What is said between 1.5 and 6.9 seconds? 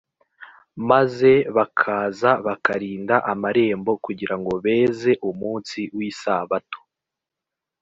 bakaza bakarinda amarembo kugira ngo beze umunsi w’isabato